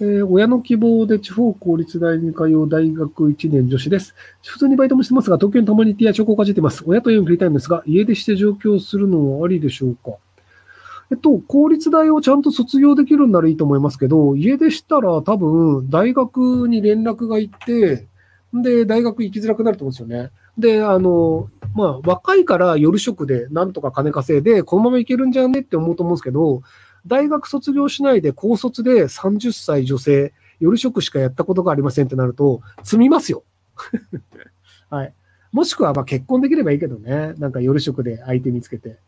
[0.00, 4.14] えー、親の希望で地方公立大に通う大学1年女子です。
[4.44, 6.84] 普通にバイトもしてますが、東京にたまに行ってやチョコをかじってます。
[6.86, 10.16] 親と家に振りたいんですが、家出して上京するのはありでしょうか？
[11.10, 18.06] えっと、公立大をちゃんと卒業できるんならいいと思いますけど、家出したら多分、大学に連絡が行って、
[18.52, 20.30] で、大学行きづらくなると思うんですよね。
[20.58, 26.62] で、あの、まあ、若いから夜職でなんとか金稼いで、このまま行けるんじゃねって思うと思うんですけど、
[27.06, 33.44] 大学卒業しないで高卒で30歳女性、夜職しかやったことがありませんってなると、積みますよ。
[34.90, 35.14] はい。
[35.52, 37.34] もしくは、ま結婚できればいいけどね。
[37.38, 38.98] なんか夜職で相手見つけて。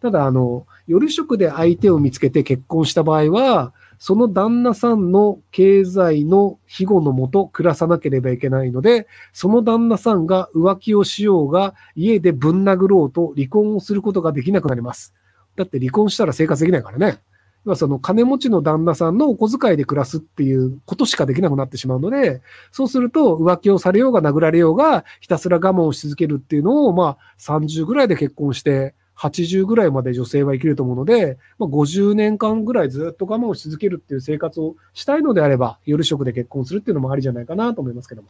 [0.00, 15.14] ただ、あの、夜職で相手を見つけて結婚した場合は、その旦那さんの経済の庇護のもと暮らさなければいけないので、その旦那さんが浮気をしようが、家でぶん殴ろうと離婚をすることができなくなります。
[15.56, 17.20] だって離婚したら生活できないからね。
[17.66, 38.28] 要はその金持ちの旦那さんのお小遣いで暮らすっていうことしかできなくなってしまうので、そうすると浮気をされようが殴られようがひたすら我慢をし続けるっていうのを、まあ30ぐらいで結婚して、80ぐらいまで女性は生きると思うので、まあ、50年間ぐらいずっと我慢をし続けるっていう生活をしたいのであれば、夜職で結婚するっていうのもありじゃないかなと思いますけども。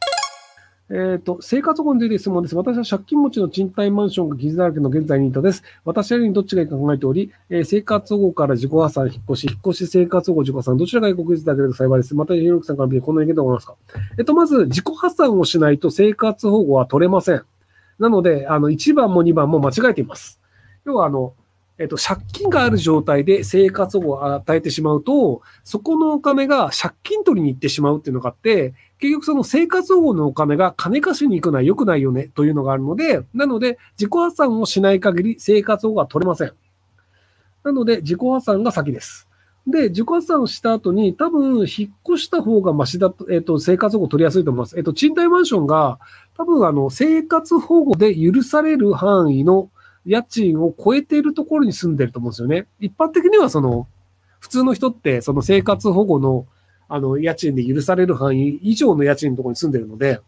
[0.88, 2.54] えっ、ー、と、生活保護について質問です。
[2.54, 5.64] 私は借金持ちの賃貸マンションが傷だらけの現在ニートです。
[5.84, 12.14] 私なりにどっちがいいか考えており、えー、生活保護から自己破産、引っ越し、引っ越し生活保護、自己破産、どちらが国立だけで幸いです。
[12.14, 13.74] また、ひろきさんから見てこんな意見で思いますか？
[14.16, 17.42] えっ、と、まず、自己破産をしないと生活保護は取れません。
[17.98, 20.40] なので、あの、1番も2番も間違えています。
[20.84, 21.34] 要は、あの、
[21.78, 36.52] えっと、借金がある状態で生活保護を与えてしまうと、そこのお金が借金取りに行ってしまうっていうのがあって、結局その生活保護のお金が金貸しに行くのは良くないよねというのがあるので、なので自己破産をしない限り生活保護は取れません。
[37.62, 39.28] なので自己破産が先です。
[39.66, 44.78] で、自己破産した後に多分引っ越した方がマシだと、えっ、と、生活保護取りやすいと思います。
[44.78, 45.98] えっ、と、賃貸マンションが
[46.36, 49.68] 多分あの、生活保護で許される範囲の
[50.06, 52.66] 家賃を超えているところに住んでると思うんですよね。
[52.80, 53.86] 一般的にはその、
[54.38, 56.46] 普通の人ってその生活保護の
[56.88, 60.20] あの、家賃で許される範囲以上の家賃のところに住んでるので、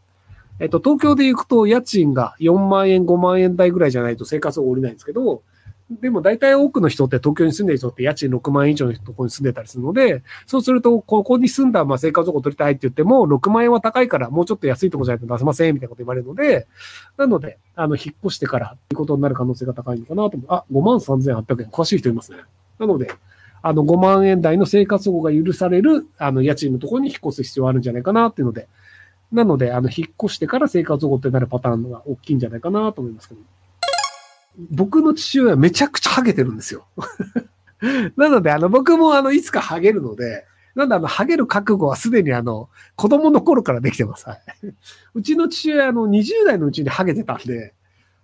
[0.61, 5.43] えっと、東京で行くと家賃が4万円、5万円台ぐらいじゃないと生活を降りないんですけど、
[5.91, 16.67] でも大体多くの人って東京に住んでる人って家賃6万円以上のところに住んでたりするので、そうすると、ここに住んだまあ生活保護取りたいって言っても、6万円は高いからもうちょっと安いとこじゃないと出せませんみたいなこと言われるので、
[17.17, 20.47] なので、あの、引っ越してからっていうことになる可能性が高いのかなと思う。
[20.51, 21.69] あ、5万3800円。
[21.71, 22.39] 詳しい人いますね。
[22.79, 23.11] なので、
[23.63, 28.69] あの、5万円台の生活保護が許される、あの、家賃のところに引っ越す必要あるんじゃないかなっていうので、
[29.33, 33.41] なので、あの、引っ越してから生活保護ってなるパターンが大きいんじゃないかなと思いますけど。
[34.71, 36.87] 僕の父親めちゃくちゃハゲてるんですよ。
[38.17, 44.27] なので、あの、僕もあの、いつかハゲるので、なんであの、ハゲる覚悟はすでにあの、子供の頃からできてます。
[45.15, 47.75] うちの父親、あの、20代のうちにハゲてたんで、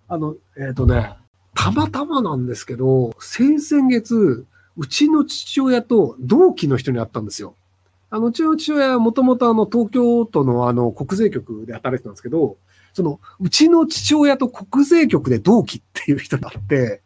[0.07, 1.15] あの、えっ、ー、とね、
[1.53, 4.45] たまたまなんですけど、先々月、
[4.77, 7.55] うちの父親と同期の人に会ったんですよ。
[8.09, 12.57] あの、うちの父親はもともとあの、東京都のあの、国税局で働いてたんですけど、
[12.95, 17.01] その、うちの父親と国税局で同期っていう人だって、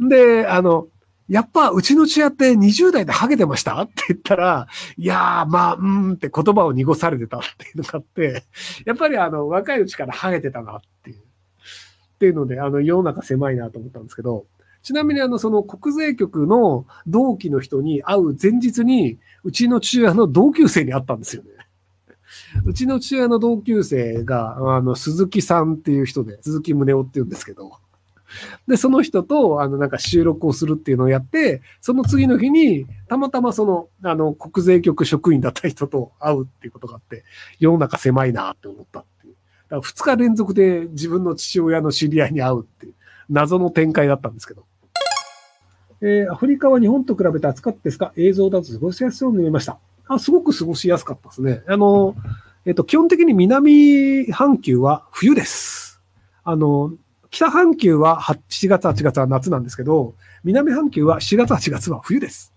[0.00, 0.88] で、あの、
[1.28, 3.80] やっぱうちの父親って20代でハゲてました？
[3.80, 4.66] って言ったら、
[4.96, 8.42] いやー、まあ、うーんって言葉を濁されてたっていうのがあって、
[8.84, 11.18] やっぱりあの、若いうちからハゲてたなっていう。
[11.18, 11.20] っ
[12.18, 14.46] ていうので、あの、世の中狭いなと思ったんですけど、
[14.82, 21.50] ちなみにあの、その国税局の同期の人に会う前日に、うちの父親の同級生に会ったんですよね。
[22.64, 27.72] うちの父親の同級生が、あの、鈴木さんっていう人で、鈴木宗男って言うんですけど、
[28.66, 37.24] で、その人と、あの、なんか収録をするっていうのをやって、その次の日に、たまたまその、あの、国税局職員だった人と会うっていうことがあって、
[37.60, 39.34] 世の中狭いなって思ったっていう。
[39.68, 42.94] だから2日連続で自分の父親の知り合いに会うっていう、
[43.30, 44.64] 謎の展開だったんですけど。
[46.02, 48.12] えー、アフリカは日本と比べて暑かったですか？
[48.16, 49.78] 映像だと過ごしやすそうに見えました。
[50.08, 51.62] あ、すごく過ごしやすかったですね。
[51.68, 52.14] あの、
[52.64, 56.00] えっ、と、基本的に南半球は冬です。
[56.44, 56.92] あの、
[57.30, 60.14] 北半球は7月、8月は夏なんですけど、
[60.44, 62.52] 南半球は4月、8月は冬です。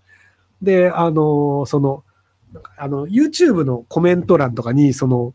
[0.62, 2.04] で、あの、その、
[2.76, 5.34] あの、YouTube のコメント欄とかに、その、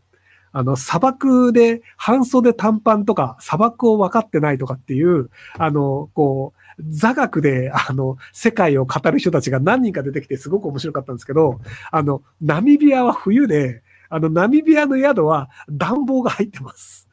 [0.52, 11.60] あの、砂漠で半袖短パンとか砂漠を分かってないとかっていう、あの、こう、座学で、あの、世界を語る人たちが何人か出てきてすごく面白かったんですけど、
[11.90, 17.08] あの、ナミビアは冬で、あの、ナミビアの宿は暖房が入ってます。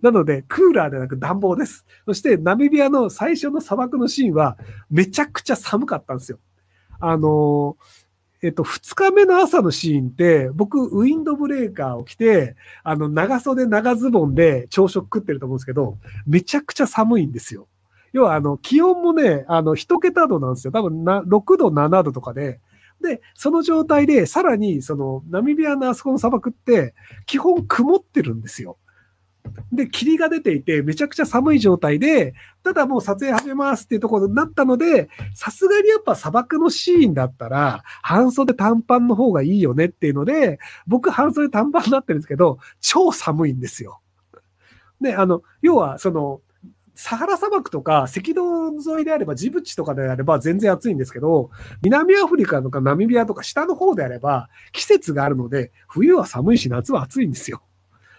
[0.00, 1.84] なので、クーラーでなく暖房です。
[2.06, 4.56] そして、ナミビアの最初の砂漠のシーンは、
[4.90, 6.38] めちゃくちゃ寒かったんですよ。
[7.00, 7.76] あの、
[8.42, 12.54] えっと、二日目の朝のシーンって、僕、ウィンドブレーカーを着て、
[12.84, 15.96] あの、長袖長ズボンで朝食食ってると思うんですけど、
[16.26, 17.66] めちゃくちゃ寒いんですよ。
[18.12, 20.72] 要は、あの、気温もね、あの、一桁度なんですよ。
[20.72, 22.60] 多分な、6度、7度とかで、
[23.02, 26.94] で、その状態で、さらに、その、ナミビアのあそこの砂漠って、
[27.26, 28.76] 基本曇ってるんですよ。
[29.72, 44.00] で、霧が出ていて、めちゃくちゃ寒い状態で、ただもう撮影始めますっていうところになったので、さすがにやっぱ砂漠のシーンだったら、半袖短パンの方がいいよねっていうので、僕半袖短パンになってるんですけど、超寒いんですよ。
[45.00, 46.40] で、あの、要は、その、
[46.96, 51.50] サハラ砂漠とか赤道沿いであれば、ジブチとかであれば全然暑いんですけど、
[51.82, 57.62] 南アフリカとかナミビアとか下の方であれば、季節があるので、冬は寒いし夏は暑いんですよ。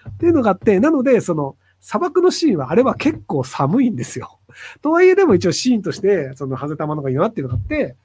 [0.09, 4.39] っていうのがあって、なので、その、砂漠のシーンはあれは結構寒いんですよ。
[4.81, 7.95] とはいえでも一応シーンとして、その、ハゼ玉のがいいなっていうのがあって、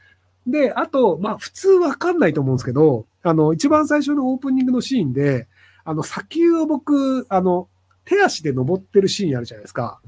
[0.47, 5.49] で、あと、まあ普通わかんないと思うんですけど、あの、一番最初のオープニングのシーンで、
[5.85, 7.69] あの、砂丘を僕、あの、
[8.05, 10.01] 手足で登ってるシーンあるじゃないですか。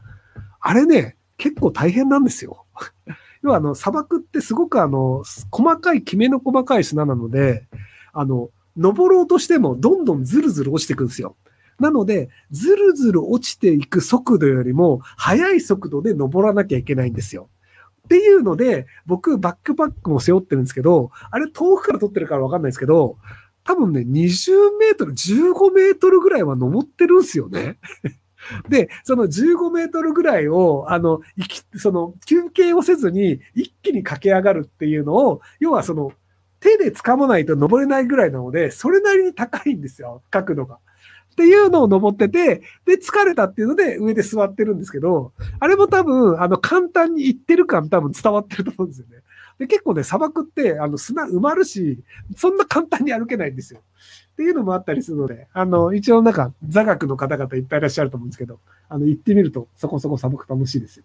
[0.61, 2.65] あれね、結構大変なんですよ。
[3.43, 7.67] 要はあの、砂漠ってすごくあの、細かい、きめの細かい砂なので、
[8.13, 11.37] あの、登ろうとしてもどんどんずるずる落ちてくんですよ。
[11.79, 17.49] なので、ずるずる落ちていく速度よりも速い速度で登らなきゃいけないんですよ。
[18.05, 23.17] っていうので、僕、バックパックも背負ってるんですけど、あれ遠くから撮ってるからわかんないですけど、
[23.65, 27.79] 多分ね、20メートル、15メートルぐらいは登ってるんですよね。
[28.69, 31.21] で、その15メートルぐらいを、あの、
[31.77, 36.13] その、休憩をせずに一気に駆け上がるっていうのを、要はその、
[36.61, 40.79] 手で掴まないと登れないぐらいなので、それなりに高いんですよ、角度が。
[41.35, 49.17] っていうのを登ってて、で、疲れたっていうので上で座ってるんですけど、あれも多分、あの、簡単に行ってる感多分伝わってると思うんですよね。
[49.59, 51.99] で、結構ね、砂漠って、あの、砂埋まるし、
[52.37, 53.81] そんな簡単に歩けないんですよ。
[54.33, 61.05] っていうのもあったりするので、あの、一応なんか座学の方々いっぱいいらっしゃると思うんですけど、あの、行ってみるとそこそこ砂漠楽しいですよ。